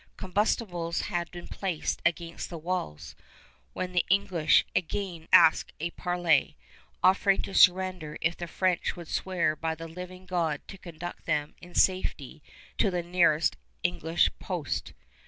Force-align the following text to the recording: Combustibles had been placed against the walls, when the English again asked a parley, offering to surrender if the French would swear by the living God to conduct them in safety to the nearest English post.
Combustibles 0.17 1.01
had 1.01 1.29
been 1.29 1.47
placed 1.47 2.01
against 2.07 2.49
the 2.49 2.57
walls, 2.57 3.15
when 3.73 3.91
the 3.91 4.03
English 4.09 4.65
again 4.75 5.27
asked 5.31 5.73
a 5.79 5.91
parley, 5.91 6.57
offering 7.03 7.43
to 7.43 7.53
surrender 7.53 8.17
if 8.19 8.35
the 8.35 8.47
French 8.47 8.95
would 8.95 9.07
swear 9.07 9.55
by 9.55 9.75
the 9.75 9.87
living 9.87 10.25
God 10.25 10.67
to 10.69 10.79
conduct 10.79 11.27
them 11.27 11.53
in 11.61 11.75
safety 11.75 12.41
to 12.79 12.89
the 12.89 13.03
nearest 13.03 13.57
English 13.83 14.31
post. 14.39 14.93